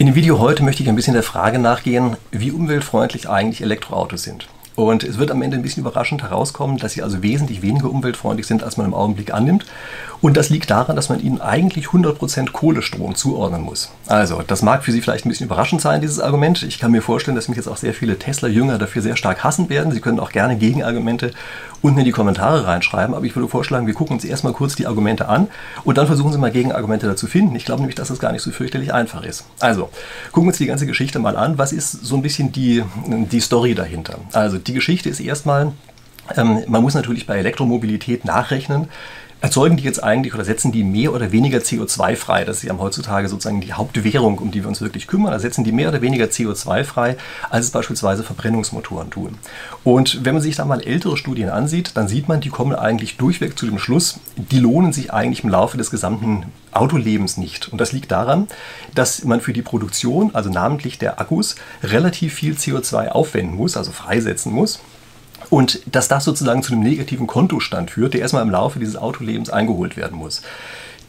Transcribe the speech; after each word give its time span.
In 0.00 0.06
dem 0.06 0.14
Video 0.14 0.38
heute 0.38 0.62
möchte 0.62 0.82
ich 0.82 0.88
ein 0.88 0.96
bisschen 0.96 1.12
der 1.12 1.22
Frage 1.22 1.58
nachgehen, 1.58 2.16
wie 2.30 2.52
umweltfreundlich 2.52 3.28
eigentlich 3.28 3.60
Elektroautos 3.60 4.22
sind. 4.22 4.48
Und 4.80 5.04
es 5.04 5.18
wird 5.18 5.30
am 5.30 5.42
Ende 5.42 5.58
ein 5.58 5.62
bisschen 5.62 5.82
überraschend 5.82 6.22
herauskommen, 6.22 6.78
dass 6.78 6.92
sie 6.92 7.02
also 7.02 7.22
wesentlich 7.22 7.60
weniger 7.60 7.90
umweltfreundlich 7.90 8.46
sind, 8.46 8.64
als 8.64 8.78
man 8.78 8.86
im 8.86 8.94
Augenblick 8.94 9.34
annimmt. 9.34 9.66
Und 10.22 10.36
das 10.36 10.48
liegt 10.48 10.70
daran, 10.70 10.96
dass 10.96 11.08
man 11.08 11.20
ihnen 11.20 11.40
eigentlich 11.40 11.88
100% 11.88 12.52
Kohlestrom 12.52 13.14
zuordnen 13.14 13.62
muss. 13.62 13.90
Also, 14.06 14.42
das 14.46 14.62
mag 14.62 14.82
für 14.84 14.92
Sie 14.92 15.00
vielleicht 15.00 15.24
ein 15.24 15.28
bisschen 15.28 15.46
überraschend 15.46 15.80
sein, 15.80 16.00
dieses 16.00 16.20
Argument. 16.20 16.62
Ich 16.62 16.78
kann 16.78 16.92
mir 16.92 17.02
vorstellen, 17.02 17.34
dass 17.34 17.48
mich 17.48 17.56
jetzt 17.56 17.68
auch 17.68 17.76
sehr 17.76 17.94
viele 17.94 18.18
Tesla-Jünger 18.18 18.78
dafür 18.78 19.02
sehr 19.02 19.16
stark 19.16 19.44
hassen 19.44 19.68
werden. 19.70 19.92
Sie 19.92 20.00
können 20.00 20.20
auch 20.20 20.30
gerne 20.30 20.56
Gegenargumente 20.56 21.32
unten 21.82 21.98
in 22.00 22.04
die 22.04 22.10
Kommentare 22.10 22.66
reinschreiben. 22.66 23.14
Aber 23.14 23.24
ich 23.24 23.34
würde 23.34 23.48
vorschlagen, 23.48 23.86
wir 23.86 23.94
gucken 23.94 24.14
uns 24.14 24.24
erstmal 24.24 24.52
kurz 24.52 24.76
die 24.76 24.86
Argumente 24.86 25.28
an 25.28 25.48
und 25.84 25.96
dann 25.96 26.06
versuchen 26.06 26.32
Sie 26.32 26.38
mal 26.38 26.50
Gegenargumente 26.50 27.06
dazu 27.06 27.26
finden. 27.26 27.56
Ich 27.56 27.64
glaube 27.64 27.80
nämlich, 27.80 27.96
dass 27.96 28.08
das 28.08 28.18
gar 28.18 28.32
nicht 28.32 28.42
so 28.42 28.50
fürchterlich 28.50 28.92
einfach 28.92 29.22
ist. 29.22 29.44
Also, 29.58 29.88
gucken 30.32 30.44
wir 30.44 30.48
uns 30.48 30.58
die 30.58 30.66
ganze 30.66 30.86
Geschichte 30.86 31.18
mal 31.18 31.36
an. 31.36 31.56
Was 31.56 31.72
ist 31.72 31.92
so 31.92 32.16
ein 32.16 32.22
bisschen 32.22 32.52
die, 32.52 32.82
die 33.06 33.40
Story 33.40 33.74
dahinter? 33.74 34.18
Also, 34.32 34.58
die 34.58 34.69
Geschichte 34.72 35.08
ist 35.08 35.20
erstmal, 35.20 35.72
ähm, 36.36 36.64
man 36.66 36.82
muss 36.82 36.94
natürlich 36.94 37.26
bei 37.26 37.38
Elektromobilität 37.38 38.24
nachrechnen, 38.24 38.88
erzeugen 39.40 39.76
die 39.76 39.84
jetzt 39.84 40.02
eigentlich 40.02 40.34
oder 40.34 40.44
setzen 40.44 40.72
die 40.72 40.84
mehr 40.84 41.12
oder 41.12 41.32
weniger 41.32 41.58
CO2 41.58 42.16
frei? 42.16 42.44
Das 42.44 42.58
ist 42.58 42.62
ja 42.64 42.76
heutzutage 42.78 43.28
sozusagen 43.28 43.60
die 43.60 43.72
Hauptwährung, 43.72 44.38
um 44.38 44.50
die 44.50 44.62
wir 44.62 44.68
uns 44.68 44.80
wirklich 44.80 45.06
kümmern. 45.06 45.32
Da 45.32 45.38
setzen 45.38 45.64
die 45.64 45.72
mehr 45.72 45.88
oder 45.88 46.02
weniger 46.02 46.26
CO2 46.26 46.84
frei, 46.84 47.16
als 47.48 47.66
es 47.66 47.70
beispielsweise 47.70 48.22
Verbrennungsmotoren 48.22 49.10
tun. 49.10 49.38
Und 49.84 50.24
wenn 50.24 50.34
man 50.34 50.42
sich 50.42 50.56
da 50.56 50.64
mal 50.64 50.82
ältere 50.82 51.16
Studien 51.16 51.48
ansieht, 51.48 51.92
dann 51.94 52.08
sieht 52.08 52.28
man, 52.28 52.40
die 52.40 52.50
kommen 52.50 52.74
eigentlich 52.74 53.16
durchweg 53.16 53.58
zu 53.58 53.66
dem 53.66 53.78
Schluss, 53.78 54.20
die 54.36 54.58
lohnen 54.58 54.92
sich 54.92 55.12
eigentlich 55.12 55.44
im 55.44 55.50
Laufe 55.50 55.76
des 55.76 55.90
gesamten 55.90 56.44
Autolebens 56.72 57.36
nicht. 57.36 57.72
Und 57.72 57.80
das 57.80 57.92
liegt 57.92 58.10
daran, 58.10 58.46
dass 58.94 59.24
man 59.24 59.40
für 59.40 59.52
die 59.52 59.62
Produktion, 59.62 60.34
also 60.34 60.50
namentlich 60.50 60.98
der 60.98 61.20
Akkus, 61.20 61.56
relativ 61.82 62.34
viel 62.34 62.54
CO2 62.54 63.08
aufwenden 63.08 63.56
muss, 63.56 63.76
also 63.76 63.90
freisetzen 63.90 64.52
muss. 64.52 64.80
Und 65.50 65.80
dass 65.86 66.08
das 66.08 66.24
sozusagen 66.24 66.62
zu 66.62 66.72
einem 66.72 66.82
negativen 66.82 67.26
Kontostand 67.26 67.90
führt, 67.90 68.14
der 68.14 68.20
erstmal 68.20 68.44
im 68.44 68.50
Laufe 68.50 68.78
dieses 68.78 68.96
Autolebens 68.96 69.50
eingeholt 69.50 69.96
werden 69.96 70.16
muss. 70.16 70.42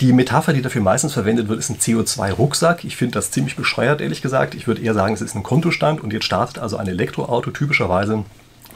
Die 0.02 0.14
Metapher, 0.14 0.52
die 0.52 0.64
dafür 0.64 0.82
meistens 0.82 1.14
verwendet 1.14 1.48
wird, 1.48 1.60
ist 1.60 1.70
ein 1.70 1.78
CO2-Rucksack. 1.78 2.84
Ich 2.84 2.98
finde 2.98 3.14
das 3.14 3.30
ziemlich 3.30 3.56
bescheuert, 3.56 4.02
ehrlich 4.02 4.24
gesagt. 4.24 4.56
Ich 4.56 4.66
würde 4.66 4.82
eher 4.82 4.96
sagen, 4.96 5.14
es 5.14 5.22
ist 5.22 5.36
ein 5.36 5.44
Kontostand 5.44 6.02
und 6.02 6.12
jetzt 6.12 6.26
startet 6.26 6.58
also 6.58 6.78
ein 6.78 6.88
Elektroauto 6.88 7.52
typischerweise 7.52 8.26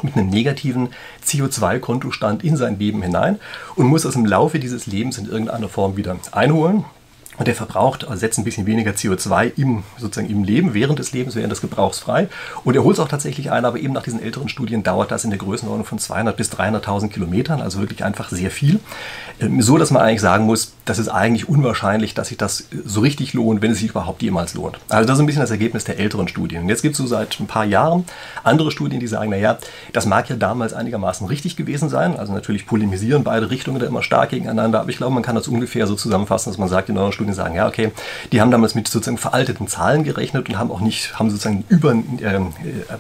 mit 0.04 0.16
einem 0.16 0.30
negativen 0.30 0.90
CO2-Kontostand 1.26 2.44
in 2.44 2.58
sein 2.58 2.78
Leben 2.78 3.02
hinein 3.02 3.40
und 3.76 3.88
muss 3.88 4.04
das 4.04 4.16
im 4.16 4.26
Laufe 4.26 4.60
dieses 4.60 4.86
Lebens 4.86 5.18
in 5.18 5.26
irgendeiner 5.28 5.70
Form 5.70 5.98
wieder 5.98 6.16
einholen. 6.32 6.86
Und 7.38 7.48
der 7.48 7.56
verbraucht, 7.56 8.06
also 8.06 8.20
setzt 8.20 8.38
ein 8.38 8.44
bisschen 8.44 8.66
weniger 8.66 8.92
CO2 8.92 9.52
im, 9.58 9.84
sozusagen 9.98 10.30
im 10.30 10.44
Leben, 10.44 10.74
während 10.74 11.00
des 11.00 11.12
Lebens, 11.12 11.36
während 11.36 11.52
des 11.52 11.62
Gebrauchs 11.62 12.00
frei. 12.00 12.30
Und 12.64 12.76
er 12.76 12.84
holt 12.84 12.98
es 12.98 13.00
auch 13.00 13.08
tatsächlich 13.08 13.52
ein, 13.52 13.66
aber 13.66 13.78
eben 13.80 13.94
nach 13.94 14.04
diesen 14.04 14.22
älteren 14.22 14.50
Studien 14.50 14.84
dauert 14.84 15.12
das 15.12 15.24
in 15.24 15.32
der 15.32 15.40
Größenordnung 15.40 15.86
von 15.86 16.00
200 16.00 16.38
bis 16.38 16.52
300.000 16.52 17.10
Kilometern, 17.10 17.62
also 17.62 17.80
wirklich 17.80 18.04
einfach 18.04 18.30
sehr 18.30 18.52
viel. 18.52 18.80
Ähm, 19.40 19.62
so, 19.62 19.78
dass 19.78 19.92
man 19.92 20.02
eigentlich 20.02 20.22
sagen 20.22 20.46
muss, 20.46 20.74
das 20.86 21.00
ist 21.00 21.10
eigentlich 21.10 21.50
unwahrscheinlich, 21.50 22.14
dass 22.14 22.30
sich 22.30 22.38
das 22.38 22.68
so 22.86 23.02
richtig 23.02 23.34
lohnt, 23.34 23.62
wenn 23.62 23.72
es 23.72 23.80
sich 23.80 23.90
überhaupt 23.90 24.22
jemals 24.22 24.54
lohnt. 24.54 24.80
Also 24.90 25.08
das 25.08 25.18
ist 25.18 25.20
ein 25.22 25.26
bisschen 25.26 25.42
das 25.42 25.52
Ergebnis 25.52 25.84
der 25.84 26.00
älteren 26.00 26.28
Studien. 26.28 26.64
Und 26.64 26.70
jetzt 26.70 26.82
gibt 26.82 26.94
es 26.94 26.98
so 26.98 27.08
seit 27.08 27.40
ein 27.40 27.48
paar 27.48 27.66
Jahren 27.66 28.06
andere 28.44 28.72
Studien, 28.72 29.00
die 29.00 29.08
sagen, 29.08 29.32
naja, 29.32 29.58
das 29.94 30.06
mag 30.06 30.30
ja 30.30 30.36
damals 30.36 30.74
einigermaßen 30.74 31.28
richtig 31.28 31.56
gewesen 31.56 31.90
sein. 31.90 32.18
Also 32.18 32.34
natürlich 32.34 32.66
polemisieren 32.66 33.24
beide 33.24 33.50
Richtungen 33.50 33.80
da 33.80 33.88
immer 33.88 34.04
stark 34.04 34.30
gegeneinander, 34.30 34.82
aber 34.82 34.90
ich 34.90 34.98
glaube, 34.98 35.14
man 35.14 35.24
kann 35.24 35.36
das 35.36 35.48
ungefähr 35.48 35.88
so 35.88 35.96
zusammenfassen, 35.96 36.52
dass 36.52 36.58
man 36.58 36.70
sagt, 36.70 36.90
die 36.90 36.94
neuen 36.94 37.12
Studien 37.12 37.25
sagen, 37.34 37.56
ja, 37.56 37.68
okay, 37.68 37.92
die 38.32 38.42
haben 38.42 38.52
damals 38.52 38.76
mit 38.76 38.88
sozusagen 38.88 39.18
veralteten 39.18 39.68
Zahlen 39.68 40.04
gerechnet 40.04 40.50
und 40.50 40.58
haben 40.58 40.72
auch 40.72 40.82
nicht, 40.82 41.18
haben 41.18 41.30
sozusagen 41.30 41.64
über 41.70 41.92
äh, 41.94 42.40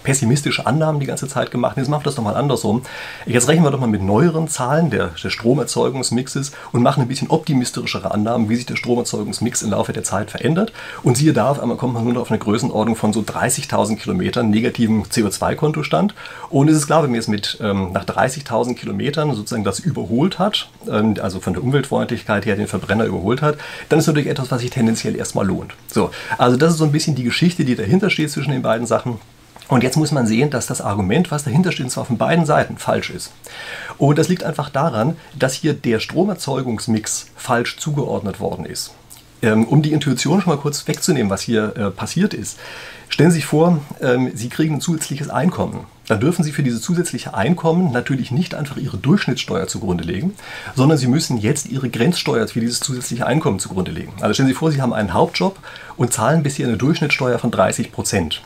pessimistische 0.03 0.65
Annahmen 0.65 0.99
die 0.99 1.05
ganze 1.05 1.27
Zeit 1.27 1.51
gemacht. 1.51 1.77
Jetzt 1.77 1.89
machen 1.89 2.01
wir 2.01 2.05
das 2.05 2.15
doch 2.15 2.23
mal 2.23 2.35
andersrum. 2.35 2.83
Jetzt 3.25 3.47
rechnen 3.47 3.65
wir 3.65 3.71
doch 3.71 3.79
mal 3.79 3.87
mit 3.87 4.01
neueren 4.01 4.47
Zahlen 4.47 4.89
der, 4.89 5.11
der 5.21 5.29
Stromerzeugungsmixes 5.29 6.51
und 6.71 6.81
machen 6.81 7.01
ein 7.01 7.07
bisschen 7.07 7.29
optimistischere 7.29 8.11
Annahmen, 8.11 8.49
wie 8.49 8.55
sich 8.55 8.65
der 8.65 8.75
Stromerzeugungsmix 8.75 9.61
im 9.61 9.71
Laufe 9.71 9.93
der 9.93 10.03
Zeit 10.03 10.31
verändert. 10.31 10.73
Und 11.03 11.17
siehe 11.17 11.33
da, 11.33 11.49
auf 11.51 11.59
einmal 11.59 11.77
kommt 11.77 11.93
man 11.93 12.03
nur 12.03 12.13
noch 12.13 12.21
auf 12.21 12.31
eine 12.31 12.39
Größenordnung 12.39 12.95
von 12.95 13.13
so 13.13 13.21
30.000 13.21 13.97
Kilometern 13.97 14.49
negativen 14.49 15.03
CO2-Kontostand. 15.03 16.15
Und 16.49 16.69
es 16.69 16.77
ist 16.77 16.87
klar, 16.87 17.03
wenn 17.03 17.11
man 17.11 17.15
jetzt 17.15 17.29
mit 17.29 17.57
ähm, 17.61 17.91
nach 17.91 18.05
30.000 18.05 18.75
Kilometern 18.75 19.33
sozusagen 19.35 19.63
das 19.63 19.79
überholt 19.79 20.39
hat, 20.39 20.69
ähm, 20.89 21.15
also 21.21 21.39
von 21.39 21.53
der 21.53 21.63
Umweltfreundlichkeit 21.63 22.45
her 22.45 22.55
den 22.55 22.67
Verbrenner 22.67 23.05
überholt 23.05 23.41
hat, 23.41 23.57
dann 23.89 23.99
ist 23.99 24.04
natürlich 24.07 24.29
etwas, 24.29 24.51
was 24.51 24.61
sich 24.61 24.71
tendenziell 24.71 25.15
erstmal 25.15 25.45
lohnt. 25.45 25.73
So, 25.87 26.11
also 26.37 26.57
das 26.57 26.73
ist 26.73 26.79
so 26.79 26.85
ein 26.85 26.91
bisschen 26.91 27.15
die 27.15 27.23
Geschichte, 27.23 27.65
die 27.65 27.75
dahinter 27.75 28.09
steht 28.09 28.31
zwischen 28.31 28.51
den 28.51 28.61
beiden 28.61 28.87
Sachen. 28.87 29.19
Und 29.67 29.83
jetzt 29.83 29.97
muss 29.97 30.11
man 30.11 30.27
sehen, 30.27 30.51
dass 30.51 30.67
das 30.67 30.81
Argument, 30.81 31.31
was 31.31 31.43
dahinter 31.43 31.71
steht, 31.71 31.89
zwar 31.89 32.05
von 32.05 32.17
beiden 32.17 32.45
Seiten 32.45 32.77
falsch 32.77 33.09
ist. 33.09 33.31
Und 33.97 34.19
das 34.19 34.29
liegt 34.29 34.43
einfach 34.43 34.69
daran, 34.69 35.15
dass 35.37 35.53
hier 35.53 35.73
der 35.73 35.99
Stromerzeugungsmix 35.99 37.27
falsch 37.35 37.77
zugeordnet 37.77 38.39
worden 38.39 38.65
ist. 38.65 38.93
Ähm, 39.41 39.65
um 39.65 39.81
die 39.81 39.91
Intuition 39.91 40.41
schon 40.41 40.53
mal 40.53 40.61
kurz 40.61 40.87
wegzunehmen, 40.87 41.29
was 41.29 41.41
hier 41.41 41.75
äh, 41.75 41.91
passiert 41.91 42.33
ist. 42.33 42.57
Stellen 43.09 43.31
Sie 43.31 43.37
sich 43.37 43.45
vor, 43.45 43.79
ähm, 44.01 44.31
Sie 44.35 44.49
kriegen 44.49 44.75
ein 44.75 44.81
zusätzliches 44.81 45.29
Einkommen. 45.29 45.85
Dann 46.07 46.19
dürfen 46.19 46.43
Sie 46.43 46.51
für 46.51 46.63
dieses 46.63 46.81
zusätzliche 46.81 47.33
Einkommen 47.33 47.91
natürlich 47.91 48.31
nicht 48.31 48.55
einfach 48.55 48.77
Ihre 48.77 48.97
Durchschnittssteuer 48.97 49.67
zugrunde 49.67 50.03
legen, 50.03 50.35
sondern 50.75 50.97
Sie 50.97 51.07
müssen 51.07 51.37
jetzt 51.37 51.67
Ihre 51.67 51.89
Grenzsteuer 51.89 52.47
für 52.47 52.59
dieses 52.59 52.79
zusätzliche 52.79 53.25
Einkommen 53.25 53.59
zugrunde 53.59 53.91
legen. 53.91 54.13
Also 54.21 54.33
stellen 54.33 54.49
Sie 54.49 54.53
vor, 54.55 54.71
Sie 54.71 54.81
haben 54.81 54.93
einen 54.93 55.13
Hauptjob 55.13 55.59
und 55.97 56.13
zahlen 56.13 56.43
bisher 56.43 56.67
eine 56.67 56.77
Durchschnittssteuer 56.77 57.39
von 57.39 57.51
30 57.51 57.91
Prozent 57.91 58.41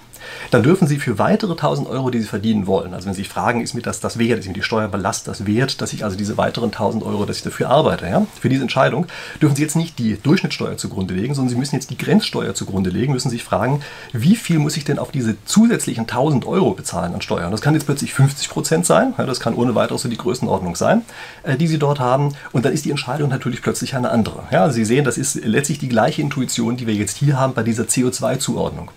dann 0.51 0.63
dürfen 0.63 0.87
Sie 0.87 0.99
für 0.99 1.19
weitere 1.19 1.51
1000 1.51 1.87
Euro, 1.87 2.09
die 2.09 2.19
Sie 2.19 2.27
verdienen 2.27 2.67
wollen, 2.67 2.93
also 2.93 3.07
wenn 3.07 3.13
Sie 3.13 3.23
fragen, 3.23 3.61
ist 3.61 3.73
mir 3.73 3.81
das 3.81 3.99
das 3.99 4.17
wert, 4.17 4.39
ist 4.39 4.47
mir 4.47 4.53
die 4.53 4.63
Steuerbelast 4.63 5.27
das 5.27 5.45
wert, 5.45 5.81
dass 5.81 5.93
ich 5.93 6.03
also 6.03 6.17
diese 6.17 6.37
weiteren 6.37 6.71
1000 6.71 7.03
Euro, 7.03 7.25
dass 7.25 7.37
ich 7.37 7.43
dafür 7.43 7.69
arbeite, 7.69 8.07
ja, 8.07 8.25
für 8.39 8.49
diese 8.49 8.63
Entscheidung, 8.63 9.07
dürfen 9.41 9.55
Sie 9.55 9.61
jetzt 9.61 9.75
nicht 9.75 9.99
die 9.99 10.17
Durchschnittssteuer 10.21 10.77
zugrunde 10.77 11.13
legen, 11.13 11.33
sondern 11.33 11.49
Sie 11.49 11.57
müssen 11.57 11.75
jetzt 11.75 11.89
die 11.89 11.97
Grenzsteuer 11.97 12.53
zugrunde 12.53 12.89
legen, 12.89 13.13
müssen 13.13 13.29
sich 13.29 13.43
fragen, 13.43 13.81
wie 14.13 14.35
viel 14.35 14.59
muss 14.59 14.77
ich 14.77 14.85
denn 14.85 14.99
auf 14.99 15.11
diese 15.11 15.35
zusätzlichen 15.45 16.01
1000 16.01 16.45
Euro 16.45 16.73
bezahlen 16.73 17.13
an 17.13 17.21
Steuern? 17.21 17.51
Das 17.51 17.61
kann 17.61 17.73
jetzt 17.73 17.85
plötzlich 17.85 18.13
50 18.13 18.49
Prozent 18.49 18.85
sein, 18.85 19.13
ja, 19.17 19.25
das 19.25 19.39
kann 19.39 19.53
ohne 19.53 19.75
weiteres 19.75 20.01
so 20.01 20.09
die 20.09 20.17
Größenordnung 20.17 20.75
sein, 20.75 21.01
äh, 21.43 21.57
die 21.57 21.67
Sie 21.67 21.79
dort 21.79 21.99
haben. 21.99 22.33
Und 22.51 22.65
dann 22.65 22.73
ist 22.73 22.85
die 22.85 22.91
Entscheidung 22.91 23.29
natürlich 23.29 23.61
plötzlich 23.61 23.95
eine 23.95 24.09
andere. 24.09 24.43
Ja, 24.51 24.69
Sie 24.69 24.85
sehen, 24.85 25.03
das 25.05 25.17
ist 25.17 25.35
letztlich 25.43 25.79
die 25.79 25.89
gleiche 25.89 26.21
Intuition, 26.21 26.77
die 26.77 26.87
wir 26.87 26.93
jetzt 26.93 27.17
hier 27.17 27.39
haben 27.39 27.53
bei 27.53 27.63
dieser 27.63 27.83
CO2-Zuordnung. 27.83 28.91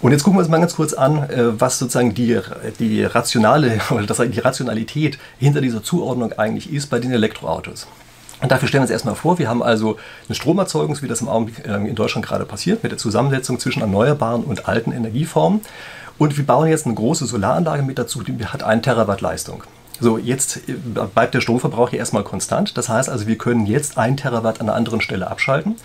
Und 0.00 0.12
jetzt 0.12 0.22
gucken 0.22 0.38
wir 0.38 0.42
uns 0.42 0.50
mal 0.50 0.60
ganz 0.60 0.76
kurz 0.76 0.94
an, 0.94 1.28
äh, 1.28 1.60
was 1.60 1.78
sozusagen 1.78 2.14
die, 2.14 2.38
die 2.78 3.04
rationale 3.04 3.80
oder 3.90 4.06
das, 4.06 4.18
die 4.18 4.40
Rationalität 4.40 5.18
hinter 5.38 5.60
dieser 5.60 5.82
Zuordnung 5.82 6.32
eigentlich 6.34 6.72
ist 6.72 6.88
bei 6.88 6.98
den 6.98 7.12
Elektroautos. 7.12 7.86
Und 8.40 8.50
dafür 8.50 8.68
stellen 8.68 8.80
wir 8.80 8.84
uns 8.84 8.90
erstmal 8.90 9.14
vor, 9.14 9.38
wir 9.38 9.48
haben 9.48 9.62
also 9.62 9.98
eine 10.26 10.34
Stromerzeugung, 10.34 11.00
wie 11.02 11.08
das 11.08 11.20
im 11.20 11.28
Augenblick 11.28 11.66
ähm, 11.66 11.86
in 11.86 11.94
Deutschland 11.94 12.26
gerade 12.26 12.46
passiert, 12.46 12.82
mit 12.82 12.90
der 12.90 12.98
Zusammensetzung 12.98 13.58
zwischen 13.58 13.82
erneuerbaren 13.82 14.44
und 14.44 14.66
alten 14.66 14.92
Energieformen. 14.92 15.60
Und 16.16 16.36
wir 16.36 16.46
bauen 16.46 16.68
jetzt 16.68 16.86
eine 16.86 16.94
große 16.94 17.26
Solaranlage 17.26 17.82
mit 17.82 17.98
dazu, 17.98 18.22
die 18.22 18.46
hat 18.46 18.62
1 18.62 18.82
Terawatt 18.82 19.20
Leistung. 19.20 19.64
So, 20.00 20.16
jetzt 20.16 20.68
äh, 20.68 20.72
bleibt 21.14 21.34
der 21.34 21.42
Stromverbrauch 21.42 21.90
hier 21.90 21.98
erstmal 21.98 22.24
konstant. 22.24 22.78
Das 22.78 22.88
heißt 22.88 23.10
also, 23.10 23.26
wir 23.26 23.36
können 23.36 23.66
jetzt 23.66 23.98
1 23.98 24.22
Terawatt 24.22 24.60
an 24.60 24.68
einer 24.68 24.76
anderen 24.76 25.02
Stelle 25.02 25.30
abschalten. 25.30 25.76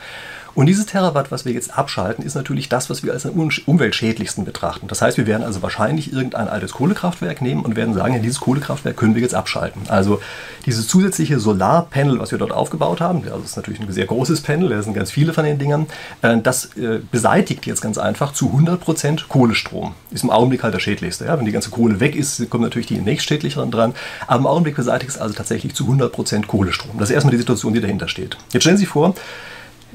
Und 0.56 0.68
dieses 0.68 0.86
Terawatt, 0.86 1.32
was 1.32 1.44
wir 1.44 1.52
jetzt 1.52 1.78
abschalten, 1.78 2.26
ist 2.26 2.34
natürlich 2.34 2.70
das, 2.70 2.90
was 2.90 3.04
wir 3.04 3.12
als 3.12 3.26
am 3.26 3.34
umweltschädlichsten 3.66 4.46
betrachten. 4.46 4.88
Das 4.88 5.02
heißt, 5.02 5.18
wir 5.18 5.28
werden 5.28 5.44
also 5.44 5.62
wahrscheinlich 5.62 6.14
irgendein 6.14 6.48
altes 6.48 6.72
Kohlekraftwerk 6.72 7.42
nehmen 7.42 7.62
und 7.62 7.76
werden 7.76 7.94
sagen, 7.94 8.14
ja, 8.14 8.20
dieses 8.22 8.40
Kohlekraftwerk 8.40 8.96
können 8.96 9.16
wir 9.16 9.22
jetzt 9.22 9.36
abschalten. 9.36 9.82
Also 9.90 10.22
dieses 10.66 10.88
zusätzliche 10.88 11.40
Solarpanel, 11.42 12.20
was 12.20 12.32
wir 12.32 12.40
dort 12.40 12.54
aufgebaut 12.54 13.02
haben, 13.02 13.24
das 13.24 13.44
ist 13.44 13.58
natürlich 13.58 13.82
ein 13.82 13.92
sehr 13.92 14.06
großes 14.06 14.42
Panel, 14.42 14.70
da 14.70 14.82
sind 14.82 14.94
ganz 14.94 15.12
viele 15.12 15.34
von 15.34 15.44
den 15.44 15.60
Dingern, 15.60 15.88
äh, 16.22 16.38
das 16.42 16.78
äh, 16.78 17.02
beseitigt 17.12 17.66
jetzt 17.66 17.82
ganz 17.82 17.98
einfach 17.98 18.32
zu 18.32 18.50
100% 18.50 19.28
Kohlestrom. 19.28 19.94
Ist 20.12 20.24
im 20.24 20.30
Augenblick 20.30 20.64
halt 20.64 20.74
der 20.74 20.80
schädlichste. 20.80 21.26
Ja? 21.26 21.38
Wenn 21.38 21.46
die 21.46 21.52
ganze 21.52 21.70
Kohle 21.70 22.00
weg 22.00 22.16
ist, 22.16 22.50
kommen 22.50 22.64
natürlich 22.64 22.88
die 22.88 23.00
nächstschädlicheren 23.00 23.72
dran. 23.72 23.94
Aber 24.26 24.40
im 24.40 24.48
Augenblick 24.48 24.78
beseitigt 24.78 25.12
es 25.12 25.18
also 25.18 25.36
tatsächlich 25.36 25.76
zu 25.76 25.86
100% 25.86 26.46
Kohlestrom. 26.46 26.98
Das 26.98 27.10
ist 27.10 27.16
erstmal 27.16 27.32
die 27.32 27.40
Situation, 27.40 27.74
die 27.74 27.82
dahinter 27.82 28.08
steht. 28.08 28.38
Jetzt 28.54 28.64
stellen 28.64 28.78
Sie 28.78 28.84
sich 28.84 28.90
vor, 28.90 29.16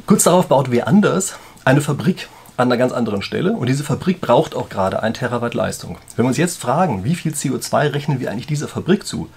Kurz 0.06 0.24
darauf 0.24 0.46
baut 0.46 0.70
wer 0.70 0.88
anders 0.88 1.34
eine 1.64 1.80
Fabrik 1.80 2.28
an 2.60 2.68
einer 2.68 2.78
ganz 2.78 2.92
anderen 2.92 3.22
Stelle 3.22 3.52
und 3.52 3.68
diese 3.68 3.84
Fabrik 3.84 4.20
braucht 4.20 4.54
auch 4.54 4.68
gerade 4.68 5.02
ein 5.02 5.14
Terawatt 5.14 5.54
Leistung. 5.54 5.98
Wenn 6.16 6.24
wir 6.24 6.28
uns 6.28 6.36
jetzt 6.36 6.60
fragen, 6.60 7.04
wie 7.04 7.14
viel 7.14 7.32
CO2 7.32 7.92
rechnen 7.92 8.20
wir 8.20 8.30
eigentlich 8.30 8.46
dieser 8.46 8.68
Fabrik 8.68 9.06
zu, 9.06 9.28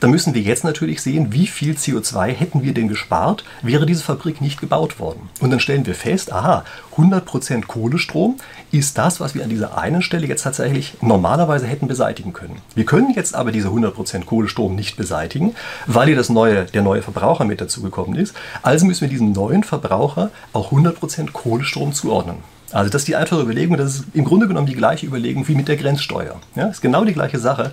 dann 0.00 0.10
müssen 0.10 0.34
wir 0.34 0.42
jetzt 0.42 0.64
natürlich 0.64 1.02
sehen, 1.02 1.32
wie 1.32 1.46
viel 1.46 1.74
CO2 1.74 2.28
hätten 2.28 2.62
wir 2.62 2.74
denn 2.74 2.88
gespart, 2.88 3.44
wäre 3.62 3.86
diese 3.86 4.02
Fabrik 4.02 4.40
nicht 4.40 4.60
gebaut 4.60 4.98
worden. 4.98 5.28
Und 5.40 5.50
dann 5.50 5.60
stellen 5.60 5.86
wir 5.86 5.94
fest, 5.94 6.32
aha, 6.32 6.64
100% 6.96 7.66
Kohlestrom 7.66 8.36
ist 8.72 8.98
das, 8.98 9.20
was 9.20 9.34
wir 9.34 9.44
an 9.44 9.50
dieser 9.50 9.76
einen 9.78 10.02
Stelle 10.02 10.26
jetzt 10.26 10.42
tatsächlich 10.42 10.94
normalerweise 11.00 11.66
hätten 11.66 11.88
beseitigen 11.88 12.32
können. 12.32 12.56
Wir 12.74 12.84
können 12.84 13.12
jetzt 13.14 13.34
aber 13.34 13.52
diese 13.52 13.68
100% 13.68 14.24
Kohlestrom 14.24 14.74
nicht 14.74 14.96
beseitigen, 14.96 15.54
weil 15.86 16.06
hier 16.06 16.16
das 16.16 16.28
neue, 16.28 16.64
der 16.64 16.82
neue 16.82 17.02
Verbraucher 17.02 17.44
mit 17.44 17.60
dazugekommen 17.60 18.16
ist. 18.16 18.34
Also 18.62 18.86
müssen 18.86 19.02
wir 19.02 19.08
diesem 19.08 19.32
neuen 19.32 19.64
Verbraucher 19.64 20.30
auch 20.52 20.72
100% 20.72 21.32
Kohlestrom 21.32 21.92
zuordnen. 21.92 22.38
Also 22.72 22.90
das 22.90 23.02
ist 23.02 23.08
die 23.08 23.16
einfache 23.16 23.42
Überlegung, 23.42 23.76
das 23.76 23.96
ist 23.96 24.04
im 24.14 24.24
Grunde 24.24 24.46
genommen 24.46 24.66
die 24.66 24.74
gleiche 24.74 25.06
Überlegung 25.06 25.46
wie 25.48 25.54
mit 25.54 25.68
der 25.68 25.76
Grenzsteuer. 25.76 26.40
Ja, 26.54 26.66
ist 26.68 26.80
genau 26.80 27.04
die 27.04 27.12
gleiche 27.12 27.38
Sache. 27.38 27.72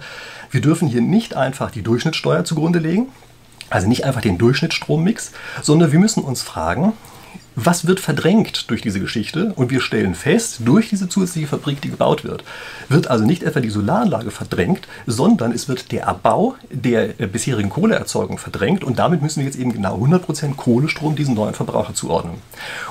Wir 0.49 0.61
dürfen 0.61 0.88
hier 0.88 1.01
nicht 1.01 1.35
einfach 1.35 1.71
die 1.71 1.81
Durchschnittssteuer 1.83 2.45
zugrunde 2.45 2.79
legen, 2.79 3.07
also 3.69 3.88
nicht 3.88 4.05
einfach 4.05 4.21
den 4.21 4.38
Durchschnittsstrommix, 4.38 5.33
sondern 5.61 5.91
wir 5.91 5.99
müssen 5.99 6.23
uns 6.23 6.41
fragen, 6.41 6.94
was 7.56 7.88
wird 7.88 8.00
verdrängt 8.00 8.69
durch 8.69 8.81
diese 8.81 9.00
Geschichte? 9.00 9.51
Und 9.56 9.72
wir 9.72 9.81
stellen 9.81 10.16
fest, 10.16 10.60
durch 10.63 10.89
diese 10.89 11.10
zusätzliche 11.10 11.48
Fabrik, 11.48 11.81
die 11.81 11.89
gebaut 11.89 12.24
wird, 12.24 12.44
wird 12.88 13.07
also 13.07 13.25
nicht 13.25 13.44
etwa 13.44 13.60
die 13.60 13.69
Solaranlage 13.69 14.31
verdrängt, 14.31 14.88
sondern 15.06 15.51
es 15.51 15.68
wird 15.68 15.92
der 15.92 16.07
Abbau 16.07 16.56
der 16.69 17.19
äh, 17.19 17.28
bisherigen 17.28 17.69
Kohleerzeugung 17.69 18.38
verdrängt 18.38 18.84
und 18.84 19.00
damit 19.00 19.22
müssen 19.22 19.39
wir 19.39 19.45
jetzt 19.45 19.57
eben 19.57 19.74
genau 19.74 19.98
100% 19.98 20.56
Kohlestrom 20.56 21.16
diesen 21.16 21.36
neuen 21.36 21.56
Verbraucher 21.56 21.94
zuordnen. 21.94 22.36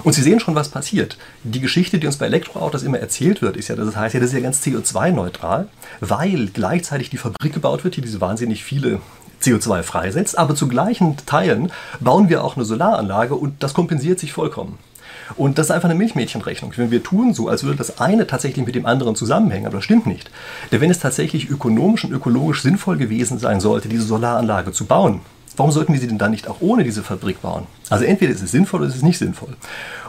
Und 0.03 0.15
Sie 0.15 0.23
sehen 0.23 0.41
schon, 0.41 0.55
was 0.55 0.69
passiert. 0.69 1.17
Die 1.45 1.61
Geschichte, 1.61 1.99
die 1.99 2.07
uns 2.07 2.17
bei 2.17 2.27
Elektroautos 2.27 2.83
immer 2.83 2.99
erzählt 2.99 3.43
wird, 3.43 3.57
ist 3.57 3.69
ja, 3.69 3.77
das 3.77 3.97
heißt 3.97 4.15
ja, 4.15 4.21
das 4.21 4.31
ist 4.31 4.35
ja 4.35 4.41
ganz 4.41 4.63
CO2-neutral, 4.63 5.69
weil 6.01 6.49
gleichzeitig 6.49 7.11
die 7.11 7.19
Fabrik 7.19 7.53
gebaut 7.53 7.85
wird, 7.85 7.97
die 7.97 8.01
diese 8.01 8.21
wahnsinnig 8.21 8.65
viele 8.65 9.01
CO2 9.47 9.83
freisetzt, 9.83 10.39
aber 10.39 10.55
zu 10.55 10.69
gleichen 10.69 11.17
Teilen 11.27 11.73
bauen 12.01 12.29
wir 12.29 12.43
auch 12.45 12.57
eine 12.57 12.65
Solaranlage 12.65 13.35
und 13.35 13.63
das 13.63 13.75
kompensiert 13.75 14.19
sich 14.19 14.33
vollkommen. 14.33 14.79
Und 15.37 15.59
das 15.59 15.67
ist 15.67 15.71
einfach 15.73 15.89
eine 15.89 15.99
Milchmädchenrechnung. 15.99 16.73
Wenn 16.77 16.91
wir 16.91 17.03
tun 17.03 17.35
so, 17.35 17.49
als 17.49 17.65
würde 17.65 17.79
das 17.79 18.01
eine 18.01 18.27
tatsächlich 18.27 18.65
mit 18.65 18.75
dem 18.75 18.87
anderen 18.87 19.17
zusammenhängen, 19.17 19.67
aber 19.67 19.77
das 19.77 19.85
stimmt 19.85 20.07
nicht. 20.07 20.31
Denn 20.71 20.81
wenn 20.81 20.91
es 20.91 21.01
tatsächlich 21.01 21.51
ökonomisch 21.51 22.05
und 22.05 22.13
ökologisch 22.13 22.63
sinnvoll 22.63 22.97
gewesen 22.97 23.39
sein 23.39 23.61
sollte, 23.61 23.89
diese 23.89 24.05
Solaranlage 24.05 24.73
zu 24.73 24.87
bauen, 24.87 25.21
warum 25.57 25.73
sollten 25.73 25.93
wir 25.93 26.01
sie 26.01 26.07
denn 26.07 26.19
dann 26.19 26.31
nicht 26.31 26.49
auch 26.49 26.61
ohne 26.61 26.85
diese 26.85 27.03
Fabrik 27.03 27.43
bauen? 27.43 27.67
Also 27.89 28.05
entweder 28.05 28.33
ist 28.33 28.43
es 28.43 28.51
sinnvoll 28.51 28.81
oder 28.81 28.89
ist 28.89 28.97
es 28.97 29.03
nicht 29.03 29.19
sinnvoll. 29.19 29.57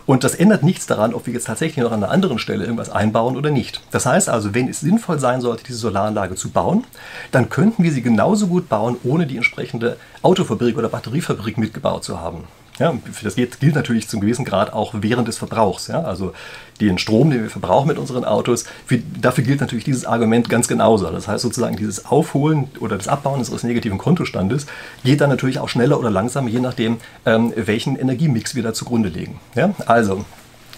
Und 0.05 0.23
das 0.23 0.35
ändert 0.35 0.63
nichts 0.63 0.85
daran, 0.85 1.13
ob 1.13 1.27
wir 1.27 1.33
jetzt 1.33 1.47
tatsächlich 1.47 1.83
noch 1.83 1.91
an 1.91 2.01
einer 2.01 2.11
anderen 2.11 2.39
Stelle 2.39 2.63
irgendwas 2.63 2.89
einbauen 2.89 3.35
oder 3.35 3.49
nicht. 3.51 3.81
Das 3.91 4.05
heißt 4.05 4.29
also, 4.29 4.53
wenn 4.53 4.69
es 4.69 4.79
sinnvoll 4.79 5.19
sein 5.19 5.41
sollte, 5.41 5.65
diese 5.65 5.79
Solaranlage 5.79 6.35
zu 6.35 6.49
bauen, 6.49 6.85
dann 7.31 7.49
könnten 7.49 7.83
wir 7.83 7.91
sie 7.91 8.01
genauso 8.01 8.47
gut 8.47 8.69
bauen, 8.69 8.95
ohne 9.03 9.27
die 9.27 9.35
entsprechende 9.35 9.97
Autofabrik 10.21 10.77
oder 10.77 10.88
Batteriefabrik 10.88 11.57
mitgebaut 11.57 12.05
zu 12.05 12.21
haben. 12.21 12.45
Ja, 12.79 12.94
das 13.24 13.35
gilt 13.35 13.75
natürlich 13.75 14.07
zum 14.07 14.21
gewissen 14.21 14.45
Grad 14.45 14.71
auch 14.71 14.94
während 14.97 15.27
des 15.27 15.38
Verbrauchs. 15.38 15.88
Ja? 15.88 16.03
Also 16.03 16.33
den 16.79 17.00
Strom, 17.00 17.31
den 17.31 17.41
wir 17.41 17.50
verbrauchen 17.50 17.88
mit 17.88 17.97
unseren 17.97 18.24
Autos, 18.24 18.65
für, 18.85 19.00
dafür 19.00 19.44
gilt 19.44 19.62
natürlich 19.62 19.83
dieses 19.83 20.06
Argument 20.06 20.47
ganz 20.47 20.68
genauso. 20.68 21.09
Das 21.09 21.27
heißt 21.27 21.41
sozusagen, 21.41 21.75
dieses 21.75 22.06
Aufholen 22.06 22.69
oder 22.79 22.97
das 22.97 23.07
Abbauen 23.07 23.39
des 23.39 23.63
negativen 23.63 23.97
Kontostandes 23.97 24.68
geht 25.03 25.21
dann 25.21 25.29
natürlich 25.29 25.59
auch 25.59 25.69
schneller 25.69 26.00
oder 26.00 26.12
langsamer, 26.12 26.50
je 26.50 26.59
nachdem, 26.59 26.97
ähm, 27.25 27.51
welchen 27.56 27.97
Energiemix 27.97 28.53
wir 28.53 28.63
da 28.63 28.74
zugrunde 28.74 29.09
legen. 29.09 29.39
Ja? 29.56 29.74
Also, 29.88 30.24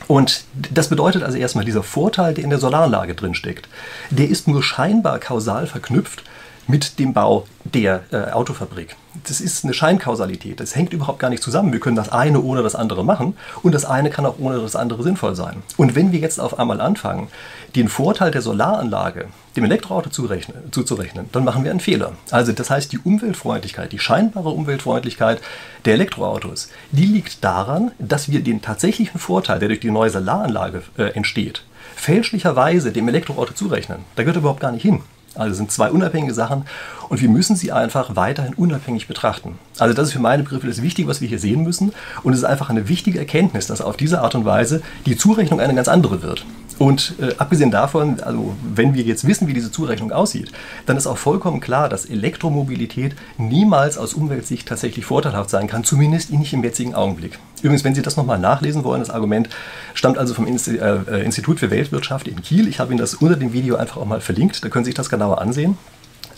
und 0.08 0.46
das 0.74 0.88
bedeutet 0.88 1.24
also 1.24 1.38
erstmal, 1.38 1.66
dieser 1.66 1.84
Vorteil, 1.84 2.34
der 2.34 2.44
in 2.44 2.50
der 2.50 2.60
Solaranlage 2.60 3.14
drin 3.14 3.36
steckt, 3.36 3.68
der 4.10 4.30
ist 4.30 4.48
nur 4.48 4.64
scheinbar 4.64 5.20
kausal 5.20 5.68
verknüpft 5.68 6.24
mit 6.70 7.00
dem 7.00 7.14
Bau 7.14 7.46
der 7.64 8.04
äh, 8.12 8.32
Autofabrik. 8.32 8.96
Das 9.28 9.42
ist 9.42 9.64
eine 9.64 9.74
Scheinkausalität. 9.74 10.60
Das 10.60 10.76
hängt 10.76 10.94
überhaupt 10.94 11.20
gar 11.20 11.30
nicht 11.30 11.42
zusammen. 11.42 11.74
Wir 11.74 11.80
können 11.80 11.96
das 11.96 12.10
eine 12.10 12.42
ohne 12.42 12.62
das 12.62 12.76
andere 12.76 13.04
machen 13.04 13.36
und 13.64 13.74
das 13.74 13.86
eine 13.86 14.12
kann 14.12 14.26
auch 14.26 14.36
ohne 14.38 14.60
das 14.60 14.76
andere 14.76 15.02
sinnvoll 15.04 15.36
sein. 15.36 15.64
Und 15.78 15.96
wenn 15.96 16.12
wir 16.12 16.20
jetzt 16.20 16.40
auf 16.40 16.60
einmal 16.60 16.80
anfangen, 16.80 17.28
den 17.76 17.90
Vorteil 17.90 18.32
der 18.32 18.44
Solaranlage 18.44 19.26
dem 19.56 19.64
Elektroauto 19.66 20.12
zurechnen, 20.12 20.72
zuzurechnen, 20.72 21.26
dann 21.32 21.44
machen 21.44 21.64
wir 21.64 21.72
einen 21.72 21.80
Fehler. 21.80 22.14
Also 22.30 22.52
das 22.52 22.70
heißt, 22.70 22.92
die 22.92 23.00
Umweltfreundlichkeit, 23.00 23.92
die 23.92 24.00
scheinbare 24.00 24.50
Umweltfreundlichkeit 24.50 25.42
der 25.86 25.96
Elektroautos, 25.96 26.70
die 26.92 27.06
liegt 27.06 27.44
daran, 27.44 27.92
dass 27.98 28.30
wir 28.30 28.42
den 28.44 28.62
tatsächlichen 28.62 29.20
Vorteil, 29.20 29.58
der 29.58 29.70
durch 29.70 29.80
die 29.80 29.92
neue 29.92 30.12
Solaranlage 30.12 30.84
äh, 30.98 31.14
entsteht, 31.14 31.64
fälschlicherweise 31.96 32.92
dem 32.92 33.08
Elektroauto 33.08 33.54
zurechnen. 33.54 34.06
Da 34.16 34.24
gehört 34.24 34.38
er 34.38 34.42
überhaupt 34.42 34.62
gar 34.62 34.72
nicht 34.72 34.84
hin. 34.84 35.02
Also 35.36 35.56
sind 35.56 35.72
zwei 35.72 35.92
unabhängige 35.92 36.34
Sachen 36.34 36.66
und 37.10 37.22
wir 37.22 37.30
müssen 37.30 37.56
sie 37.56 37.72
einfach 37.72 38.16
weiterhin 38.16 38.54
unabhängig 38.54 39.08
betrachten. 39.08 39.58
Also 39.78 39.94
das 39.94 40.08
ist 40.08 40.14
für 40.14 40.20
meine 40.20 40.44
Begriffe 40.44 40.68
das 40.68 40.82
Wichtige, 40.82 41.08
was 41.08 41.22
wir 41.22 41.28
hier 41.28 41.40
sehen 41.40 41.64
müssen. 41.64 41.94
Und 42.24 42.34
es 42.34 42.40
ist 42.40 42.46
einfach 42.46 42.70
eine 42.70 42.88
wichtige 42.90 43.20
Erkenntnis, 43.20 43.68
dass 43.68 43.82
auf 43.82 43.98
diese 43.98 44.22
Art 44.22 44.36
und 44.36 44.46
Weise 44.46 44.82
die 45.06 45.18
Zurechnung 45.18 45.60
eine 45.60 45.76
ganz 45.76 45.88
andere 45.88 46.22
wird. 46.22 46.46
Und 46.80 47.16
äh, 47.20 47.36
abgesehen 47.38 47.72
davon, 47.72 48.22
also 48.22 48.56
wenn 48.64 48.94
wir 48.94 49.04
jetzt 49.04 49.28
wissen, 49.28 49.50
wie 49.50 49.54
diese 49.54 49.70
Zurechnung 49.70 50.14
aussieht, 50.14 50.52
dann 50.86 50.96
ist 50.96 51.08
auch 51.08 51.18
vollkommen 51.18 51.60
klar, 51.60 51.90
dass 51.90 52.06
Elektromobilität 52.06 53.16
niemals 53.38 53.98
aus 53.98 54.14
Umweltsicht 54.14 54.66
tatsächlich 54.66 55.04
vorteilhaft 55.04 55.50
sein 55.50 55.68
kann, 55.68 55.84
zumindest 55.84 56.32
nicht 56.32 56.54
im 56.54 56.64
jetzigen 56.64 56.96
Augenblick. 56.96 57.38
Übrigens, 57.62 57.84
wenn 57.84 57.96
Sie 57.96 58.02
das 58.02 58.16
nochmal 58.16 58.40
nachlesen 58.40 58.86
wollen, 58.86 59.02
das 59.02 59.10
Argument 59.10 59.50
stammt 59.94 60.18
also 60.18 60.34
vom 60.34 60.48
äh, 60.48 60.52
äh, 60.52 61.26
Institut 61.26 61.60
für 61.60 61.70
Weltwirtschaft 61.70 62.30
in 62.30 62.42
Kiel. 62.42 62.70
Ich 62.70 62.80
habe 62.80 62.94
Ihnen 62.94 63.00
das 63.00 63.16
unter 63.16 63.36
dem 63.36 63.52
Video 63.52 63.76
einfach 63.76 63.98
auch 63.98 64.06
mal 64.06 64.22
verlinkt, 64.22 64.64
da 64.64 64.70
können 64.70 64.86
Sie 64.86 64.90
sich 64.90 64.96
das 64.96 65.10
genauer 65.10 65.42
ansehen. 65.42 65.78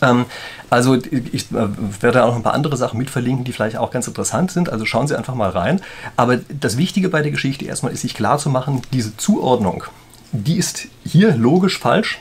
Ähm, 0.00 0.24
also 0.70 0.96
ich 0.96 1.52
äh, 1.52 1.68
werde 2.00 2.24
auch 2.24 2.30
noch 2.30 2.36
ein 2.36 2.42
paar 2.42 2.54
andere 2.54 2.76
Sachen 2.76 2.98
mit 2.98 3.10
verlinken, 3.10 3.44
die 3.44 3.52
vielleicht 3.52 3.76
auch 3.76 3.92
ganz 3.92 4.08
interessant 4.08 4.50
sind. 4.50 4.70
Also 4.70 4.86
schauen 4.86 5.06
Sie 5.06 5.16
einfach 5.16 5.36
mal 5.36 5.50
rein. 5.50 5.80
Aber 6.16 6.38
das 6.38 6.76
Wichtige 6.76 7.10
bei 7.10 7.22
der 7.22 7.30
Geschichte 7.30 7.64
erstmal 7.64 7.92
ist 7.92 8.00
sich 8.00 8.14
klar 8.14 8.38
zu 8.38 8.50
machen, 8.50 8.82
diese 8.92 9.16
Zuordnung 9.16 9.84
die 10.32 10.56
ist 10.56 10.88
hier 11.04 11.36
logisch 11.36 11.78
falsch. 11.78 12.18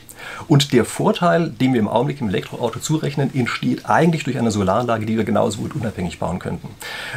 Und 0.47 0.73
der 0.73 0.85
Vorteil, 0.85 1.50
den 1.50 1.73
wir 1.73 1.79
im 1.79 1.88
Augenblick 1.88 2.21
im 2.21 2.29
Elektroauto 2.29 2.79
zurechnen, 2.79 3.33
entsteht 3.33 3.85
eigentlich 3.85 4.23
durch 4.23 4.38
eine 4.38 4.51
Solaranlage, 4.51 5.06
die 5.06 5.18
wir 5.18 5.23
genauso 5.23 5.59
gut 5.59 5.75
unabhängig 5.75 6.19
bauen 6.19 6.39
könnten. 6.39 6.69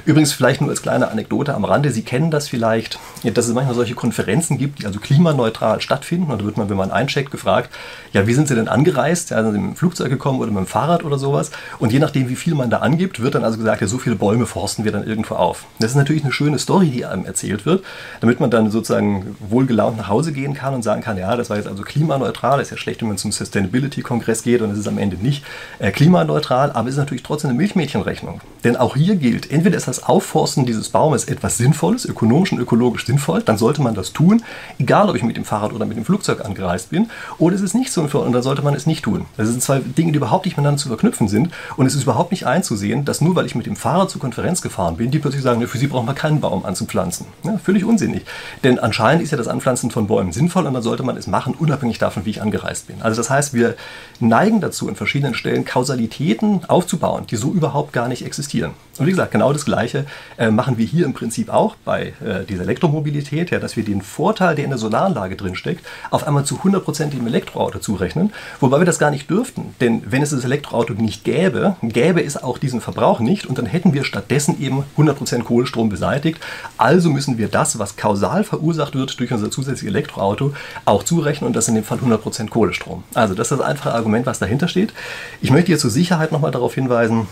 Übrigens 0.05 0.33
vielleicht 0.33 0.61
nur 0.61 0.71
als 0.71 0.83
kleine 0.83 1.09
Anekdote 1.09 1.55
am 1.55 1.65
Rande, 1.65 1.91
Sie 1.91 2.03
kennen 2.03 2.31
das 2.31 2.49
vielleicht, 2.49 2.99
dass 3.23 3.47
es 3.47 3.55
manchmal 3.55 3.75
solche 3.75 3.95
Konferenzen 3.95 4.59
gibt, 4.59 4.81
die 4.81 4.87
also 4.87 5.01
klimaneutral 5.01 5.81
stattfinden. 5.81 6.31
Und 6.31 6.41
da 6.41 6.45
wird 6.45 6.57
man, 6.57 6.69
wenn 6.69 6.77
man 6.77 6.91
eincheckt, 6.91 7.31
gefragt, 7.31 7.71
ja, 8.13 8.27
wie 8.27 8.35
sind 8.35 8.49
Sie 8.49 8.55
denn 8.55 8.69
angereist? 8.69 9.31
Ja, 9.31 9.43
sind 9.43 9.53
Sie 9.53 9.59
mit 9.59 9.71
dem 9.73 9.77
Flugzeug 9.77 10.11
gekommen 10.11 10.41
oder 10.41 10.51
mit 10.51 10.59
dem 10.59 10.67
Fahrrad 10.67 11.05
oder 11.05 11.19
sowas? 11.19 11.51
Und 11.79 11.93
je 11.93 11.99
nachdem, 11.99 12.29
wie 12.29 12.37
viel 12.37 12.55
man 12.55 12.71
da 12.71 12.79
angibt, 12.79 13.21
wird 13.21 13.35
dann 13.35 13.45
also 13.45 13.59
gesagt, 13.59 13.81
ja, 13.81 13.87
so 13.87 13.99
viele 13.99 14.17
Bäume 14.17 14.47
forsten 14.47 14.85
wir 14.85 14.93
dann 14.93 15.07
irgendwo 15.07 15.35
auf. 15.35 15.67
Das 15.79 15.91
ist 15.91 15.97
natürlich 15.97 16.23
eine 16.23 16.33
schöne 16.33 16.59
Story, 16.59 16.91
die 16.91 17.05
einem 17.05 17.25
erzählt 17.25 17.67
wird, 17.67 17.85
damit 18.21 18.41
man 18.41 18.51
dann 18.51 18.71
sozusagen 18.71 19.37
wohlgelaunt 19.41 19.97
nach 19.97 20.09
Hause 20.09 20.33
gehen 20.33 20.55
kann 20.55 20.75
und 20.75 20.83
sagen 20.83 21.03
kann, 21.03 21.19
ja, 21.19 21.37
das 21.37 21.51
war 21.51 21.57
jetzt 21.57 21.69
also 21.69 21.83
klimaneutral, 21.83 22.61
ist 22.61 22.71
ja 22.71 22.77
schlecht, 22.77 22.94
wenn 23.01 23.09
man 23.09 23.19
zum 23.19 23.33
Sustainability-Kongress 23.33 24.43
geht 24.43 24.63
und 24.63 24.71
es 24.71 24.79
ist 24.79 24.89
am 24.89 24.99
Ende 24.99 25.17
nicht 25.17 25.45
äh, 25.79 25.91
klimaneutral, 25.91 26.73
aber 26.73 26.89
es 26.89 26.95
ist 26.95 26.99
natürlich 26.99 27.23
trotzdem 27.23 27.51
eine 27.51 27.57
Milchmädchenrechnung. 27.59 28.41
Denn 28.65 28.77
auch 28.77 28.97
hier 28.97 29.17
gilt, 29.17 29.51
entweder 29.51 29.77
ist 29.77 29.89
das 29.89 30.03
Aufforsten 30.03 30.65
dieses 30.67 30.89
Baumes 30.89 31.25
etwas 31.25 31.59
Sinnvolles, 31.59 32.05
ökonomisch 32.05 32.53
und 32.53 32.59
ökologisch 32.59 33.07
sinnvoll, 33.07 33.43
dann 33.43 33.59
sollte 33.59 33.83
man 33.83 33.95
das 33.95 34.13
tun, 34.13 34.43
egal 34.79 35.11
ob 35.11 35.17
ich 35.17 35.23
mit 35.23 35.37
dem 35.37 35.45
Fahrrad 35.45 35.73
oder 35.73 35.87
mit 35.87 35.97
dem 35.97 36.05
Flugzeug 36.05 36.45
angereist 36.45 36.91
bin, 36.91 37.11
oder 37.39 37.55
es 37.55 37.61
ist 37.61 37.75
nicht 37.75 37.93
sinnvoll 37.93 38.27
und 38.27 38.33
dann 38.33 38.43
sollte 38.43 38.63
man 38.63 38.75
es 38.75 38.87
nicht 38.87 39.05
tun. 39.05 39.27
Das 39.37 39.49
sind 39.49 39.63
zwei 39.63 39.81
Dinge, 39.81 40.13
die 40.13 40.17
überhaupt 40.17 40.45
nicht 40.45 40.57
miteinander 40.57 40.81
zu 40.81 40.89
verknüpfen 40.89 41.29
sind 41.29 41.51
und 41.77 41.87
es 41.87 41.95
ist 41.95 42.05
überhaupt 42.05 42.31
nicht 42.31 42.47
einzusehen, 42.47 43.05
dass 43.05 43.21
nur 43.21 43.37
weil 43.37 43.47
ich 43.47 43.55
mit 43.55 43.67
dem 43.67 43.77
Fahrrad 43.77 44.11
zur 44.11 44.21
Konferenz 44.21 44.63
gefahren 44.63 44.97
bin, 44.97 45.11
die 45.11 45.19
plötzlich 45.19 45.43
sagen, 45.43 45.67
für 45.67 45.79
sie 45.79 45.87
brauchen 45.87 46.07
wir 46.07 46.15
keinen 46.15 46.41
Baum 46.41 46.65
anzupflanzen. 46.65 47.27
Ja, 47.43 47.59
völlig 47.59 47.85
unsinnig. 47.85 48.25
Denn 48.63 48.79
anscheinend 48.79 49.23
ist 49.23 49.31
ja 49.31 49.37
das 49.37 49.49
Anpflanzen 49.49 49.91
von 49.91 50.07
Bäumen 50.07 50.33
sinnvoll 50.33 50.67
und 50.67 50.75
dann 50.75 50.83
sollte 50.83 51.03
man 51.03 51.17
es 51.17 51.27
machen, 51.27 51.55
unabhängig 51.59 51.99
davon, 51.99 52.25
wie 52.25 52.31
ich 52.31 52.43
angereist 52.43 52.84
bin. 52.84 52.84
Also 53.01 53.21
das 53.21 53.31
heißt, 53.31 53.55
wir 53.55 53.77
neigen 54.21 54.61
dazu, 54.61 54.89
an 54.89 54.97
verschiedenen 54.97 55.35
Stellen 55.35 55.65
Kausalitäten 55.65 56.65
aufzubauen, 56.67 57.27
die 57.27 57.37
so 57.37 57.53
überhaupt 57.53 57.93
gar 57.93 58.09
nicht 58.09 58.25
existieren. 58.25 58.73
Und 58.99 59.07
wie 59.07 59.11
gesagt, 59.11 59.33
genau 59.33 59.53
das 59.53 59.65
Gleiche 59.65 60.07
äh, 60.39 60.51
machen 60.51 60.79
wir 60.79 60.87
hier 60.87 61.05
im 61.05 61.15
Prinzip 61.15 61.49
auch 61.49 61.75
bei 61.85 62.13
äh, 62.25 62.45
dieser 62.49 62.63
Elektromobilität, 62.63 63.51
ja, 63.51 63.59
dass 63.59 63.77
wir 63.77 63.85
den 63.85 64.03
Vorteil, 64.03 64.55
der 64.55 64.65
in 64.65 64.71
der 64.71 64.79
Solaranlage 64.79 65.35
drinsteckt, 65.35 65.85
auf 66.11 66.27
einmal 66.27 66.45
zu 66.45 66.57
100% 66.57 67.07
dem 67.07 67.27
Elektroauto 67.27 67.81
zurechnen, 67.81 68.33
wobei 68.61 68.79
wir 68.79 68.85
das 68.85 69.01
gar 69.01 69.11
nicht 69.11 69.29
dürften. 69.29 69.75
Denn 69.81 70.03
wenn 70.07 70.23
es 70.23 70.31
das 70.31 70.45
Elektroauto 70.45 70.95
nicht 70.95 71.25
gäbe, 71.25 71.77
gäbe 71.83 72.23
es 72.23 72.41
auch 72.41 72.59
diesen 72.59 72.81
Verbrauch 72.81 73.19
nicht 73.19 73.47
und 73.47 73.59
dann 73.59 73.67
hätten 73.67 73.95
wir 73.95 74.05
stattdessen 74.05 74.61
eben 74.61 74.85
100% 74.97 75.43
Kohlestrom 75.43 75.89
beseitigt. 75.89 76.41
Also 76.79 77.11
müssen 77.11 77.37
wir 77.37 77.49
das, 77.49 77.79
was 77.81 77.97
kausal 77.97 78.45
verursacht 78.45 78.95
wird 78.95 79.19
durch 79.19 79.33
unser 79.33 79.51
zusätzliches 79.51 79.93
Elektroauto, 79.93 80.55
auch 80.85 81.03
zurechnen 81.03 81.49
und 81.49 81.57
das 81.57 81.67
in 81.67 81.75
dem 81.75 81.85
Fall 81.85 81.99
100% 81.99 82.49
Kohlestrom. 82.81 83.05
Also 83.15 83.35
das 83.35 83.51
ist 83.51 83.59
das 83.59 83.67
einfache 83.67 83.93
Argument, 83.93 84.27
was 84.27 84.39
dahinter 84.39 84.69
steht. 84.69 84.93
Ich 85.41 85.51
möchte 85.51 85.69
hier 85.69 85.79
zur 85.79 85.91
Sicherheit 85.91 86.33
nochmal 86.33 86.51
darauf 86.51 86.75
hinweisen, 86.75 87.27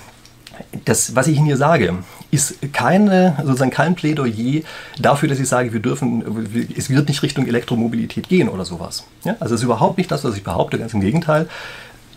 das, 0.84 1.16
was 1.16 1.28
ich 1.28 1.38
Ihnen 1.38 1.46
hier 1.46 1.56
sage, 1.56 1.94
ist 2.30 2.56
keine, 2.72 3.36
sozusagen 3.42 3.70
kein 3.70 3.94
Plädoyer 3.94 4.62
dafür, 4.98 5.28
dass 5.28 5.40
ich 5.40 5.48
sage, 5.48 5.72
wir 5.72 5.80
dürfen, 5.80 6.46
es 6.76 6.90
wird 6.90 7.08
nicht 7.08 7.22
Richtung 7.22 7.46
Elektromobilität 7.46 8.28
gehen 8.28 8.48
oder 8.48 8.64
sowas. 8.64 9.04
Ja? 9.24 9.32
Also 9.40 9.54
das 9.54 9.60
ist 9.60 9.64
überhaupt 9.64 9.98
nicht 9.98 10.10
das, 10.10 10.24
was 10.24 10.36
ich 10.36 10.44
behaupte, 10.44 10.78
ganz 10.78 10.92
im 10.92 11.00
Gegenteil 11.00 11.48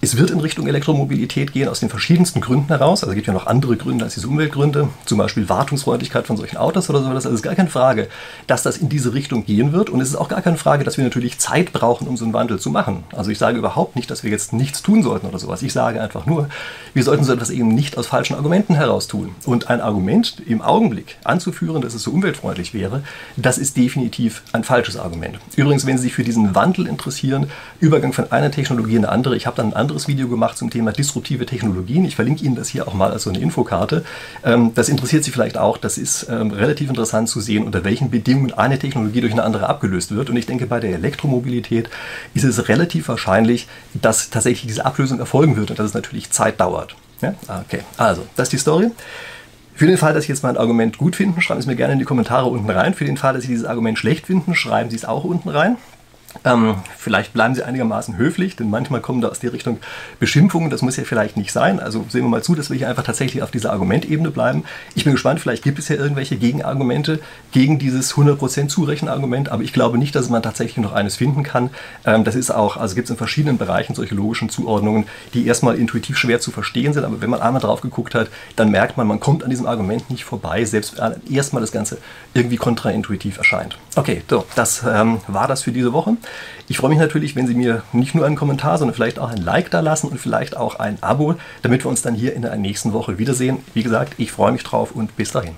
Es 0.06 0.18
wird 0.18 0.30
in 0.30 0.40
Richtung 0.40 0.68
Elektromobilität 0.68 1.52
gehen, 1.52 1.68
aus 1.68 1.80
den 1.80 1.90
verschiedensten 1.90 2.40
Gründen 2.40 2.68
heraus. 2.68 3.02
Also 3.02 3.10
es 3.10 3.16
gibt 3.16 3.26
ja 3.26 3.34
noch 3.34 3.48
andere 3.48 3.76
Gründe 3.76 4.06
als 4.06 4.14
diese 4.14 4.28
Umweltgründe, 4.28 4.90
zum 5.04 5.18
Beispiel 5.18 5.50
Wartungsfreundlichkeit 5.50 6.28
von 6.28 6.38
solchen 6.38 6.58
Autos 6.58 6.92
oder 6.92 7.00
sowas. 7.00 7.26
Also 7.26 7.30
es 7.30 7.36
ist 7.38 7.42
gar 7.42 7.56
keine 7.56 7.72
Frage, 7.72 8.08
dass 8.46 8.62
das 8.62 8.78
in 8.78 8.88
diese 8.88 9.16
Richtung 9.16 9.48
gehen 9.48 9.74
wird. 9.74 9.90
Und 9.90 10.02
es 10.02 10.10
ist 10.10 10.16
auch 10.16 10.30
gar 10.30 10.44
keine 10.44 10.58
Frage, 10.58 10.84
dass 10.84 10.98
wir 10.98 11.04
natürlich 11.04 11.40
Zeit 11.40 11.74
brauchen, 11.74 12.08
um 12.08 12.18
so 12.18 12.24
einen 12.24 12.36
Wandel 12.36 12.60
zu 12.60 12.70
machen. 12.70 13.04
Also 13.16 13.32
ich 13.32 13.40
sage 13.40 13.58
überhaupt 13.58 13.96
nicht, 13.96 14.12
dass 14.12 14.24
wir 14.24 14.30
jetzt 14.30 14.54
nichts 14.54 14.84
tun 14.84 15.02
sollten 15.02 15.26
oder 15.26 15.40
sowas. 15.40 15.64
Ich 15.64 15.74
sage 15.74 16.00
einfach 16.00 16.28
nur, 16.28 16.50
wir 16.94 17.04
sollten 17.04 17.24
so 17.24 17.34
etwas 17.34 17.50
eben 17.50 17.70
nicht 17.70 17.98
aus 17.98 18.06
falschen 18.06 18.36
Argumenten 18.36 18.76
heraus 18.76 19.08
tun. 19.08 19.34
Und 19.48 19.72
ein 19.72 19.82
Argument 19.82 20.40
im 20.46 20.62
Augenblick 20.62 21.18
anzuführen, 21.24 21.82
dass 21.82 21.96
es 21.96 22.04
so 22.04 22.12
umweltfreundlich 22.12 22.76
wäre, 22.76 23.02
das 23.38 23.58
ist 23.58 23.76
definitiv 23.76 24.44
ein 24.52 24.64
falsches 24.64 24.98
Argument. 24.98 25.40
Übrigens, 25.56 25.88
wenn 25.88 25.98
Sie 25.98 26.04
sich 26.04 26.14
für 26.14 26.24
diesen 26.24 26.54
Wandel 26.54 26.86
interessieren, 26.86 27.48
Übergang 27.80 28.14
von 28.14 28.32
einer 28.32 28.52
Technologie 28.52 28.98
in 28.98 29.04
eine 29.04 29.12
andere, 29.12 29.36
ich 29.36 29.48
habe 29.48 29.58
dann 29.58 29.70
ein 29.70 29.74
anderes 29.74 29.95
Video 30.08 30.28
gemacht 30.28 30.58
zum 30.58 30.70
Thema 30.70 30.92
disruptive 30.92 31.46
Technologien. 31.46 32.06
Ich 32.06 32.16
verlinke 32.16 32.44
Ihnen 32.44 32.56
das 32.56 32.70
hier 32.70 32.88
auch 32.88 32.94
mal 32.94 33.12
als 33.12 33.24
so 33.24 33.30
eine 33.30 33.40
Infokarte. 33.40 34.04
Ähm, 34.44 34.72
das 34.76 34.90
interessiert 34.90 35.24
Sie 35.24 35.32
vielleicht 35.32 35.58
auch. 35.58 35.78
Das 35.78 35.98
ist 35.98 36.28
ähm, 36.30 36.52
relativ 36.52 36.90
interessant 36.90 37.30
zu 37.30 37.40
sehen, 37.40 37.64
unter 37.64 37.84
welchen 37.84 38.10
Bedingungen 38.10 38.54
eine 38.54 38.78
Technologie 38.78 39.22
durch 39.22 39.34
eine 39.34 39.44
andere 39.44 39.68
abgelöst 39.68 40.14
wird. 40.16 40.30
Und 40.30 40.36
ich 40.38 40.46
denke, 40.46 40.68
bei 40.68 40.80
der 40.80 40.94
Elektromobilität 40.94 41.90
ist 42.34 42.44
es 42.44 42.68
relativ 42.68 43.08
wahrscheinlich, 43.08 43.68
dass 43.94 44.30
tatsächlich 44.30 44.68
diese 44.68 44.86
Ablösung 44.86 45.20
erfolgen 45.20 45.56
wird 45.56 45.72
und 45.72 45.80
dass 45.80 45.88
es 45.88 45.94
natürlich 45.94 46.32
Zeit 46.32 46.60
dauert. 46.60 46.96
Ja? 47.22 47.34
Okay, 47.66 47.82
also, 47.98 48.26
das 48.36 48.48
ist 48.48 48.54
die 48.54 48.58
Story. 48.58 48.92
Für 49.76 49.88
den 49.88 49.98
Fall, 49.98 50.14
dass 50.14 50.24
Sie 50.24 50.32
jetzt 50.32 50.44
mein 50.44 50.56
Argument 50.56 50.98
gut 50.98 51.18
finden, 51.18 51.42
schreiben 51.42 51.60
Sie 51.60 51.66
es 51.66 51.68
mir 51.68 51.76
gerne 51.76 51.94
in 51.94 52.00
die 52.00 52.06
Kommentare 52.06 52.46
unten 52.46 52.70
rein. 52.70 52.94
Für 52.94 53.04
den 53.04 53.18
Fall, 53.18 53.34
dass 53.34 53.44
Sie 53.44 53.50
dieses 53.50 53.66
Argument 53.66 54.00
schlecht 54.00 54.28
finden, 54.28 54.56
schreiben 54.56 54.90
Sie 54.90 54.96
es 54.96 55.04
auch 55.04 55.26
unten 55.26 55.50
rein. 55.50 55.76
Ähm, 56.44 56.76
vielleicht 56.98 57.34
bleiben 57.34 57.56
Sie 57.56 57.64
einigermaßen 57.64 58.18
höflich, 58.18 58.56
denn 58.56 58.70
manchmal 58.70 59.02
kommen 59.02 59.22
da 59.22 59.30
aus 59.30 59.40
der 59.40 59.54
Richtung 59.54 59.80
Beschimpfungen. 60.20 60.70
Das 60.70 60.82
muss 60.82 60.98
ja 60.98 61.04
vielleicht 61.04 61.38
nicht 61.38 61.52
sein. 61.52 61.80
Also 61.80 62.06
sehen 62.10 62.24
wir 62.24 62.30
mal 62.30 62.44
zu, 62.44 62.56
dass 62.56 62.70
wir 62.70 62.78
hier 62.78 62.90
einfach 62.90 63.04
tatsächlich 63.04 63.42
auf 63.44 63.52
dieser 63.52 63.72
Argumentebene 63.72 64.32
bleiben. 64.32 64.64
Ich 64.96 65.04
bin 65.04 65.14
gespannt, 65.14 65.40
vielleicht 65.40 65.64
gibt 65.64 65.80
es 65.80 65.88
ja 65.90 65.96
irgendwelche 65.96 66.36
Gegenargumente 66.36 67.20
gegen 67.52 67.80
dieses 67.80 68.14
100% 68.16 68.68
Zurechenargument, 68.68 69.50
aber 69.50 69.64
ich 69.64 69.74
glaube 69.74 69.98
nicht, 69.98 70.16
dass 70.16 70.30
man 70.30 70.44
tatsächlich 70.44 70.78
noch 70.78 70.94
eines 70.94 71.16
finden 71.16 71.44
kann. 71.44 71.70
Ähm, 72.06 72.24
das 72.24 72.36
ist 72.36 72.52
auch, 72.52 72.78
also 72.78 72.96
gibt 72.96 73.06
es 73.06 73.12
in 73.12 73.18
verschiedenen 73.18 73.58
Bereichen 73.58 73.96
solche 73.96 74.16
logischen 74.16 74.50
Zuordnungen, 74.50 75.06
die 75.34 75.46
erstmal 75.48 75.78
intuitiv 75.78 76.18
schwer 76.18 76.40
zu 76.40 76.52
verstehen 76.52 76.94
sind, 76.94 77.06
aber 77.06 77.22
wenn 77.22 77.30
man 77.30 77.42
einmal 77.42 77.62
drauf 77.62 77.82
geguckt 77.82 78.16
hat, 78.16 78.30
dann 78.56 78.72
merkt 78.72 78.98
man, 78.98 79.08
man 79.08 79.20
kommt 79.20 79.44
an 79.44 79.50
diesem 79.50 79.66
Argument 79.66 80.10
nicht 80.10 80.26
vorbei, 80.26 80.66
selbst 80.66 80.98
wenn 80.98 81.34
erstmal 81.34 81.62
das 81.62 81.72
Ganze 81.72 81.98
irgendwie 82.34 82.58
kontraintuitiv 82.58 83.38
erscheint. 83.38 83.78
Okay, 83.98 84.24
so, 84.30 84.46
das 84.56 84.84
ähm, 84.86 85.22
war 85.28 85.48
das 85.48 85.64
für 85.64 85.72
diese 85.72 85.94
Woche. 85.94 86.18
Ich 86.68 86.78
freue 86.78 86.90
mich 86.90 87.00
natürlich, 87.00 87.38
wenn 87.38 87.48
Sie 87.48 87.56
mir 87.56 87.84
nicht 87.94 88.14
nur 88.14 88.26
einen 88.26 88.36
Kommentar, 88.36 88.78
sondern 88.78 88.94
vielleicht 88.94 89.20
auch 89.20 89.30
ein 89.30 89.38
Like 89.38 89.72
da 89.72 89.80
lassen 89.80 90.10
und 90.10 90.20
vielleicht 90.20 90.58
auch 90.58 90.80
ein 90.80 91.02
Abo, 91.02 91.36
damit 91.62 91.86
wir 91.86 91.90
uns 91.90 92.02
dann 92.02 92.14
hier 92.14 92.34
in 92.34 92.42
der 92.42 92.58
nächsten 92.58 92.92
Woche 92.92 93.20
wiedersehen. 93.20 93.60
Wie 93.74 93.84
gesagt, 93.84 94.16
ich 94.18 94.34
freue 94.34 94.52
mich 94.52 94.64
drauf 94.64 94.92
und 94.92 95.16
bis 95.16 95.32
dahin. 95.32 95.56